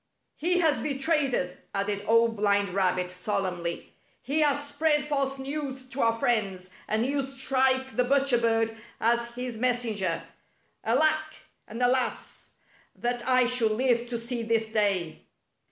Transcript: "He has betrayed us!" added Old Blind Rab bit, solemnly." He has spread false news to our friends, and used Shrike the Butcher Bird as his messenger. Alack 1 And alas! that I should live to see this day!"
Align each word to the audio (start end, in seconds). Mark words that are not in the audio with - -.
"He 0.35 0.61
has 0.61 0.79
betrayed 0.79 1.35
us!" 1.35 1.57
added 1.75 2.01
Old 2.07 2.35
Blind 2.35 2.69
Rab 2.69 2.95
bit, 2.95 3.11
solemnly." 3.11 3.93
He 4.29 4.39
has 4.39 4.67
spread 4.67 5.07
false 5.07 5.37
news 5.37 5.85
to 5.89 6.01
our 6.01 6.11
friends, 6.13 6.71
and 6.87 7.05
used 7.05 7.37
Shrike 7.37 7.95
the 7.95 8.03
Butcher 8.03 8.39
Bird 8.39 8.75
as 8.99 9.35
his 9.35 9.59
messenger. 9.59 10.23
Alack 10.83 11.03
1 11.67 11.67
And 11.67 11.81
alas! 11.83 12.49
that 12.95 13.29
I 13.29 13.45
should 13.45 13.73
live 13.73 14.07
to 14.07 14.17
see 14.17 14.41
this 14.41 14.69
day!" 14.73 15.21